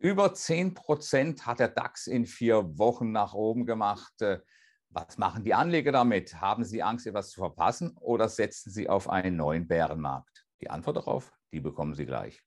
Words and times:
Über 0.00 0.32
10 0.32 0.72
Prozent 0.72 1.46
hat 1.46 1.60
der 1.60 1.68
DAX 1.68 2.06
in 2.06 2.24
vier 2.24 2.78
Wochen 2.78 3.12
nach 3.12 3.34
oben 3.34 3.66
gemacht. 3.66 4.22
Äh, 4.22 4.38
was 4.88 5.18
machen 5.18 5.44
die 5.44 5.52
Anleger 5.52 5.92
damit? 5.92 6.40
Haben 6.40 6.64
sie 6.64 6.82
Angst, 6.82 7.06
etwas 7.06 7.28
zu 7.28 7.40
verpassen 7.40 7.94
oder 8.00 8.30
setzen 8.30 8.70
sie 8.70 8.88
auf 8.88 9.10
einen 9.10 9.36
neuen 9.36 9.68
Bärenmarkt? 9.68 10.46
Die 10.62 10.70
Antwort 10.70 10.96
darauf, 10.96 11.30
die 11.52 11.60
bekommen 11.60 11.94
Sie 11.94 12.06
gleich. 12.06 12.42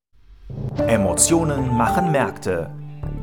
Emotionen 0.88 1.68
machen 1.78 2.12
Märkte. 2.12 2.74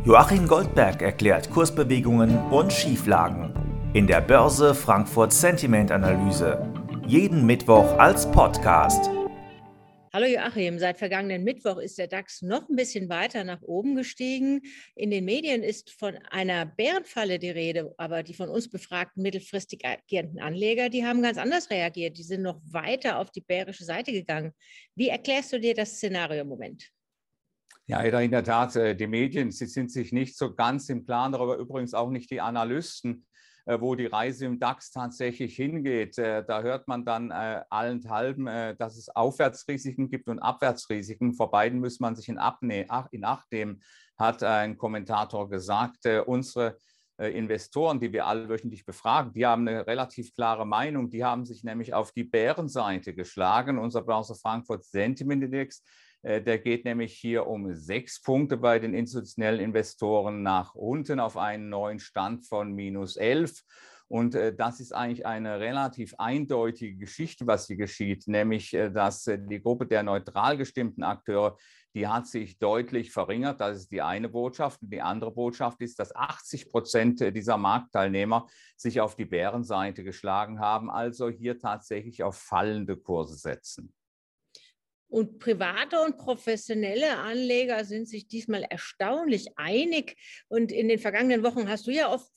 Joachim 0.04 0.46
Goldberg 0.46 1.02
erklärt 1.02 1.50
Kursbewegungen 1.50 2.38
und 2.50 2.72
Schieflagen 2.72 3.52
in 3.94 4.06
der 4.06 4.20
Börse 4.20 4.76
Frankfurt 4.76 5.32
Sentiment 5.32 5.90
Analyse. 5.90 6.72
Jeden 7.04 7.44
Mittwoch 7.46 7.98
als 7.98 8.30
Podcast. 8.30 9.10
Hallo 10.12 10.26
Joachim, 10.26 10.80
seit 10.80 10.98
vergangenen 10.98 11.44
Mittwoch 11.44 11.78
ist 11.78 11.96
der 11.96 12.08
DAX 12.08 12.42
noch 12.42 12.68
ein 12.68 12.74
bisschen 12.74 13.08
weiter 13.08 13.44
nach 13.44 13.62
oben 13.62 13.94
gestiegen. 13.94 14.60
In 14.96 15.12
den 15.12 15.24
Medien 15.24 15.62
ist 15.62 15.92
von 15.92 16.16
einer 16.30 16.66
Bärenfalle 16.66 17.38
die 17.38 17.50
Rede, 17.50 17.94
aber 17.96 18.24
die 18.24 18.34
von 18.34 18.48
uns 18.48 18.68
befragten 18.68 19.22
mittelfristig 19.22 19.86
agierenden 19.86 20.40
Anleger, 20.40 20.88
die 20.88 21.06
haben 21.06 21.22
ganz 21.22 21.38
anders 21.38 21.70
reagiert. 21.70 22.18
Die 22.18 22.24
sind 22.24 22.42
noch 22.42 22.60
weiter 22.64 23.20
auf 23.20 23.30
die 23.30 23.40
bärische 23.40 23.84
Seite 23.84 24.10
gegangen. 24.10 24.52
Wie 24.96 25.10
erklärst 25.10 25.52
du 25.52 25.60
dir 25.60 25.74
das 25.74 25.92
Szenario 25.92 26.40
im 26.40 26.48
Moment? 26.48 26.90
Ja, 27.86 28.00
in 28.00 28.32
der 28.32 28.42
Tat, 28.42 28.74
äh, 28.74 28.96
die 28.96 29.06
Medien, 29.06 29.52
sie 29.52 29.66
sind 29.66 29.92
sich 29.92 30.10
nicht 30.10 30.36
so 30.36 30.52
ganz 30.52 30.88
im 30.88 31.06
Klaren 31.06 31.30
darüber, 31.30 31.56
übrigens 31.56 31.94
auch 31.94 32.10
nicht 32.10 32.32
die 32.32 32.40
Analysten. 32.40 33.28
Äh, 33.66 33.80
wo 33.80 33.94
die 33.94 34.06
Reise 34.06 34.46
im 34.46 34.58
DAX 34.58 34.90
tatsächlich 34.90 35.54
hingeht. 35.54 36.18
Äh, 36.18 36.44
da 36.44 36.62
hört 36.62 36.88
man 36.88 37.04
dann 37.04 37.30
äh, 37.30 37.62
allenthalben, 37.68 38.46
dass 38.78 38.96
es 38.96 39.08
Aufwärtsrisiken 39.08 40.08
gibt 40.08 40.28
und 40.28 40.38
Abwärtsrisiken. 40.38 41.34
Vor 41.34 41.50
beiden 41.50 41.80
muss 41.80 42.00
man 42.00 42.16
sich 42.16 42.28
in, 42.28 42.38
Acht 42.38 42.62
nehmen, 42.62 43.82
hat 44.18 44.42
ein 44.42 44.76
Kommentator 44.76 45.48
gesagt. 45.48 46.06
Unsere 46.26 46.76
Investoren, 47.28 48.00
die 48.00 48.12
wir 48.12 48.26
alle 48.26 48.48
wöchentlich 48.48 48.84
befragen, 48.84 49.32
die 49.32 49.46
haben 49.46 49.68
eine 49.68 49.86
relativ 49.86 50.34
klare 50.34 50.66
Meinung. 50.66 51.10
Die 51.10 51.24
haben 51.24 51.44
sich 51.44 51.64
nämlich 51.64 51.92
auf 51.92 52.12
die 52.12 52.24
Bärenseite 52.24 53.14
geschlagen. 53.14 53.78
Unser 53.78 54.02
Börse 54.02 54.34
Frankfurt 54.34 54.84
Sentiment 54.84 55.44
Index 55.44 55.82
äh, 56.22 56.42
der 56.42 56.58
geht 56.58 56.84
nämlich 56.84 57.14
hier 57.14 57.46
um 57.46 57.74
sechs 57.74 58.20
Punkte 58.22 58.56
bei 58.56 58.78
den 58.78 58.94
institutionellen 58.94 59.60
Investoren 59.60 60.42
nach 60.42 60.74
unten 60.74 61.20
auf 61.20 61.36
einen 61.36 61.68
neuen 61.68 61.98
Stand 61.98 62.46
von 62.46 62.72
minus 62.72 63.16
elf. 63.16 63.62
Und 64.10 64.34
äh, 64.34 64.52
das 64.52 64.80
ist 64.80 64.92
eigentlich 64.92 65.24
eine 65.24 65.60
relativ 65.60 66.16
eindeutige 66.18 66.96
Geschichte, 66.96 67.46
was 67.46 67.68
hier 67.68 67.76
geschieht, 67.76 68.26
nämlich 68.26 68.74
äh, 68.74 68.90
dass 68.90 69.22
die 69.24 69.62
Gruppe 69.62 69.86
der 69.86 70.02
neutral 70.02 70.56
gestimmten 70.56 71.04
Akteure, 71.04 71.56
die 71.94 72.08
hat 72.08 72.26
sich 72.26 72.58
deutlich 72.58 73.12
verringert. 73.12 73.60
Das 73.60 73.76
ist 73.76 73.92
die 73.92 74.02
eine 74.02 74.28
Botschaft. 74.28 74.82
Und 74.82 74.92
die 74.92 75.00
andere 75.00 75.30
Botschaft 75.30 75.80
ist, 75.80 76.00
dass 76.00 76.14
80 76.14 76.70
Prozent 76.70 77.20
dieser 77.20 77.56
Marktteilnehmer 77.56 78.48
sich 78.76 79.00
auf 79.00 79.14
die 79.14 79.26
Bärenseite 79.26 80.02
geschlagen 80.02 80.58
haben, 80.58 80.90
also 80.90 81.28
hier 81.28 81.60
tatsächlich 81.60 82.24
auf 82.24 82.36
fallende 82.36 82.96
Kurse 82.96 83.36
setzen. 83.36 83.92
Und 85.10 85.40
private 85.40 86.00
und 86.00 86.18
professionelle 86.18 87.18
Anleger 87.18 87.84
sind 87.84 88.08
sich 88.08 88.28
diesmal 88.28 88.62
erstaunlich 88.62 89.48
einig. 89.56 90.16
Und 90.48 90.70
in 90.70 90.88
den 90.88 91.00
vergangenen 91.00 91.42
Wochen 91.42 91.68
hast 91.68 91.88
du 91.88 91.90
ja 91.90 92.12
oft 92.12 92.30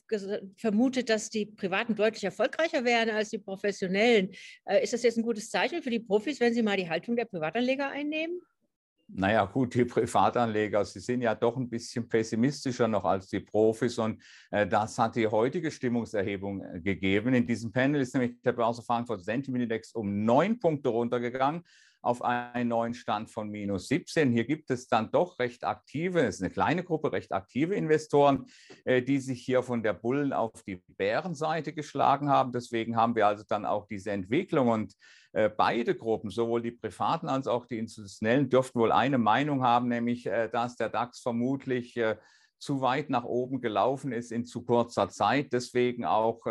vermutet, 0.56 1.08
dass 1.08 1.30
die 1.30 1.46
Privaten 1.46 1.94
deutlich 1.94 2.24
erfolgreicher 2.24 2.84
werden 2.84 3.14
als 3.14 3.30
die 3.30 3.38
Professionellen. 3.38 4.30
Äh, 4.64 4.82
ist 4.82 4.92
das 4.92 5.04
jetzt 5.04 5.16
ein 5.16 5.22
gutes 5.22 5.50
Zeichen 5.50 5.82
für 5.82 5.90
die 5.90 6.00
Profis, 6.00 6.40
wenn 6.40 6.52
sie 6.52 6.62
mal 6.62 6.76
die 6.76 6.90
Haltung 6.90 7.14
der 7.14 7.26
Privatanleger 7.26 7.90
einnehmen? 7.90 8.40
Naja, 9.06 9.44
gut, 9.44 9.74
die 9.74 9.84
Privatanleger, 9.84 10.84
sie 10.84 10.98
sind 10.98 11.20
ja 11.20 11.34
doch 11.34 11.56
ein 11.56 11.68
bisschen 11.68 12.08
pessimistischer 12.08 12.88
noch 12.88 13.04
als 13.04 13.28
die 13.28 13.40
Profis 13.40 13.98
und 13.98 14.20
äh, 14.50 14.66
das 14.66 14.98
hat 14.98 15.14
die 15.14 15.28
heutige 15.28 15.70
Stimmungserhebung 15.70 16.64
äh, 16.64 16.80
gegeben. 16.80 17.34
In 17.34 17.46
diesem 17.46 17.70
Panel 17.70 18.00
ist 18.00 18.14
nämlich 18.14 18.40
der 18.40 18.52
Börse 18.52 18.82
Frankfurt 18.82 19.22
Sentiment 19.22 19.62
Index 19.62 19.92
um 19.92 20.24
neun 20.24 20.58
Punkte 20.58 20.88
runtergegangen 20.88 21.62
auf 22.04 22.22
einen 22.22 22.68
neuen 22.68 22.94
Stand 22.94 23.30
von 23.30 23.48
minus 23.48 23.88
17. 23.88 24.30
Hier 24.30 24.44
gibt 24.44 24.70
es 24.70 24.88
dann 24.88 25.10
doch 25.10 25.38
recht 25.38 25.64
aktive, 25.64 26.20
es 26.20 26.36
ist 26.36 26.42
eine 26.42 26.50
kleine 26.50 26.84
Gruppe, 26.84 27.12
recht 27.12 27.32
aktive 27.32 27.74
Investoren, 27.74 28.46
äh, 28.84 29.02
die 29.02 29.18
sich 29.18 29.42
hier 29.42 29.62
von 29.62 29.82
der 29.82 29.94
Bullen 29.94 30.32
auf 30.32 30.62
die 30.62 30.82
Bärenseite 30.96 31.72
geschlagen 31.72 32.28
haben. 32.28 32.52
Deswegen 32.52 32.96
haben 32.96 33.16
wir 33.16 33.26
also 33.26 33.44
dann 33.48 33.64
auch 33.64 33.86
diese 33.86 34.10
Entwicklung 34.10 34.68
und 34.68 34.94
äh, 35.32 35.48
beide 35.48 35.94
Gruppen, 35.94 36.30
sowohl 36.30 36.62
die 36.62 36.72
privaten 36.72 37.28
als 37.28 37.46
auch 37.46 37.66
die 37.66 37.78
institutionellen, 37.78 38.50
dürften 38.50 38.78
wohl 38.78 38.92
eine 38.92 39.18
Meinung 39.18 39.62
haben, 39.62 39.88
nämlich 39.88 40.26
äh, 40.26 40.48
dass 40.48 40.76
der 40.76 40.90
DAX 40.90 41.20
vermutlich 41.20 41.96
zu 42.64 42.80
weit 42.80 43.10
nach 43.10 43.24
oben 43.24 43.60
gelaufen 43.60 44.12
ist 44.12 44.32
in 44.32 44.46
zu 44.46 44.64
kurzer 44.64 45.08
Zeit. 45.08 45.52
Deswegen 45.52 46.04
auch 46.04 46.46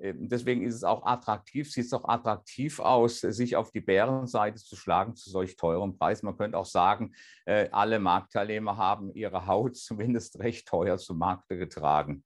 ähm, 0.00 0.28
deswegen 0.28 0.62
ist 0.62 0.74
es 0.74 0.84
auch 0.84 1.04
attraktiv, 1.04 1.70
sieht 1.70 1.84
es 1.84 1.92
auch 1.92 2.08
attraktiv 2.08 2.80
aus, 2.80 3.20
sich 3.20 3.56
auf 3.56 3.70
die 3.70 3.80
Bärenseite 3.80 4.62
zu 4.62 4.74
schlagen 4.74 5.14
zu 5.14 5.30
solch 5.30 5.56
teurem 5.56 5.96
Preis. 5.98 6.22
Man 6.22 6.36
könnte 6.36 6.56
auch 6.56 6.66
sagen, 6.66 7.14
äh, 7.44 7.68
alle 7.70 7.98
Marktteilnehmer 7.98 8.76
haben 8.76 9.12
ihre 9.14 9.46
Haut 9.46 9.76
zumindest 9.76 10.38
recht 10.38 10.66
teuer 10.66 10.96
zu 10.98 11.14
Markte 11.14 11.58
getragen. 11.58 12.24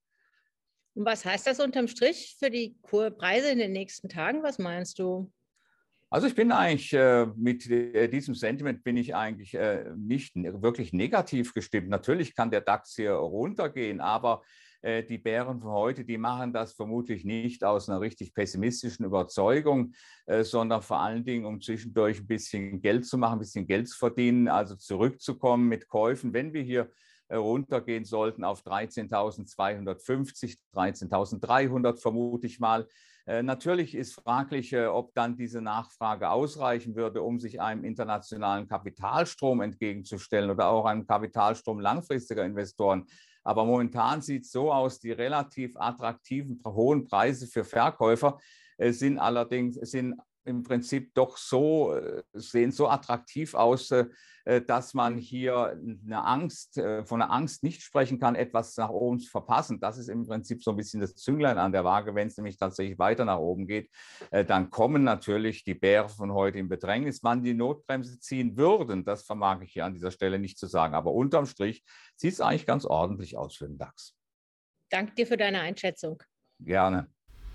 Und 0.94 1.04
was 1.04 1.24
heißt 1.24 1.48
das 1.48 1.58
unterm 1.58 1.88
Strich 1.88 2.36
für 2.38 2.50
die 2.50 2.76
Preise 2.82 3.50
in 3.50 3.58
den 3.58 3.72
nächsten 3.72 4.08
Tagen? 4.08 4.44
Was 4.44 4.60
meinst 4.60 5.00
du? 5.00 5.32
Also 6.14 6.28
ich 6.28 6.36
bin 6.36 6.52
eigentlich 6.52 6.92
äh, 6.92 7.26
mit 7.34 7.68
äh, 7.68 8.06
diesem 8.06 8.36
Sentiment 8.36 8.84
bin 8.84 8.96
ich 8.96 9.16
eigentlich 9.16 9.58
nicht 9.96 10.36
wirklich 10.36 10.92
negativ 10.92 11.54
gestimmt. 11.54 11.88
Natürlich 11.88 12.36
kann 12.36 12.52
der 12.52 12.60
DAX 12.60 12.94
hier 12.94 13.14
runtergehen, 13.14 14.00
aber 14.00 14.44
äh, 14.82 15.02
die 15.02 15.18
Bären 15.18 15.60
von 15.60 15.72
heute, 15.72 16.04
die 16.04 16.16
machen 16.16 16.52
das 16.52 16.74
vermutlich 16.74 17.24
nicht 17.24 17.64
aus 17.64 17.88
einer 17.88 18.00
richtig 18.00 18.32
pessimistischen 18.32 19.04
Überzeugung, 19.04 19.92
äh, 20.26 20.44
sondern 20.44 20.82
vor 20.82 21.00
allen 21.00 21.24
Dingen, 21.24 21.46
um 21.46 21.60
zwischendurch 21.60 22.20
ein 22.20 22.28
bisschen 22.28 22.80
Geld 22.80 23.04
zu 23.06 23.18
machen, 23.18 23.32
ein 23.32 23.40
bisschen 23.40 23.66
Geld 23.66 23.88
zu 23.88 23.98
verdienen, 23.98 24.46
also 24.46 24.76
zurückzukommen 24.76 25.68
mit 25.68 25.88
Käufen. 25.88 26.32
Wenn 26.32 26.52
wir 26.52 26.62
hier 26.62 26.82
äh, 26.82 26.86
runtergehen 27.36 28.04
sollten 28.04 28.44
auf 28.44 28.62
13.250, 28.62 30.56
13.300 30.74 32.00
vermute 32.00 32.46
ich 32.46 32.60
mal. 32.60 32.86
Natürlich 33.26 33.94
ist 33.94 34.12
fraglich, 34.12 34.76
ob 34.76 35.14
dann 35.14 35.34
diese 35.34 35.62
Nachfrage 35.62 36.28
ausreichen 36.28 36.94
würde, 36.94 37.22
um 37.22 37.40
sich 37.40 37.58
einem 37.58 37.82
internationalen 37.82 38.68
Kapitalstrom 38.68 39.62
entgegenzustellen 39.62 40.50
oder 40.50 40.68
auch 40.68 40.84
einem 40.84 41.06
Kapitalstrom 41.06 41.80
langfristiger 41.80 42.44
Investoren. 42.44 43.06
Aber 43.44 43.64
momentan 43.64 44.22
sieht 44.22 44.44
es 44.44 44.52
so 44.52 44.72
aus, 44.72 44.98
die 44.98 45.12
relativ 45.12 45.76
attraktiven, 45.76 46.60
hohen 46.66 47.04
Preise 47.04 47.46
für 47.46 47.64
Verkäufer 47.64 48.38
äh, 48.78 48.92
sind 48.92 49.18
allerdings 49.18 49.76
sind 49.76 50.14
im 50.44 50.62
Prinzip 50.62 51.14
doch 51.14 51.36
so, 51.36 51.94
äh, 51.94 52.22
sehen 52.32 52.72
so 52.72 52.88
attraktiv 52.88 53.54
aus, 53.54 53.90
äh, 53.90 54.06
dass 54.66 54.92
man 54.92 55.16
hier 55.16 55.78
eine 56.04 56.22
Angst, 56.22 56.74
von 57.04 57.22
einer 57.22 57.32
Angst 57.32 57.62
nicht 57.62 57.80
sprechen 57.80 58.20
kann, 58.20 58.34
etwas 58.34 58.76
nach 58.76 58.90
oben 58.90 59.18
zu 59.18 59.30
verpassen. 59.30 59.80
Das 59.80 59.96
ist 59.96 60.08
im 60.08 60.26
Prinzip 60.26 60.62
so 60.62 60.72
ein 60.72 60.76
bisschen 60.76 61.00
das 61.00 61.14
Zünglein 61.14 61.56
an 61.56 61.72
der 61.72 61.82
Waage. 61.82 62.14
Wenn 62.14 62.28
es 62.28 62.36
nämlich 62.36 62.58
tatsächlich 62.58 62.98
weiter 62.98 63.24
nach 63.24 63.38
oben 63.38 63.66
geht, 63.66 63.90
dann 64.30 64.68
kommen 64.68 65.02
natürlich 65.02 65.64
die 65.64 65.72
Bären 65.72 66.10
von 66.10 66.34
heute 66.34 66.58
in 66.58 66.68
Bedrängnis. 66.68 67.22
Wann 67.22 67.42
die 67.42 67.54
Notbremse 67.54 68.20
ziehen 68.20 68.58
würden, 68.58 69.06
das 69.06 69.24
vermag 69.24 69.62
ich 69.62 69.72
hier 69.72 69.86
an 69.86 69.94
dieser 69.94 70.10
Stelle 70.10 70.38
nicht 70.38 70.58
zu 70.58 70.66
sagen. 70.66 70.94
Aber 70.94 71.12
unterm 71.12 71.46
Strich 71.46 71.82
sieht 72.16 72.34
es 72.34 72.42
eigentlich 72.42 72.66
ganz 72.66 72.84
ordentlich 72.84 73.38
aus 73.38 73.56
für 73.56 73.66
den 73.66 73.78
DAX. 73.78 74.14
Danke 74.90 75.14
dir 75.14 75.26
für 75.26 75.38
deine 75.38 75.60
Einschätzung. 75.60 76.22
Gerne. 76.60 77.13